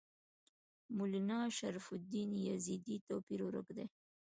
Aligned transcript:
مولنا 0.97 1.39
شرف 1.57 1.85
الدین 1.97 2.29
یزدي 2.49 2.95
توپیر 3.07 3.39
ورک 3.45 3.67
دی. 3.77 3.85